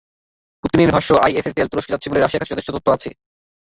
[0.63, 3.09] পুতিনের ভাষ্য, আইএসের তেল তুরস্কে যাচ্ছে বলে রাশিয়ার কাছে যথেষ্ট তথ্য আছে।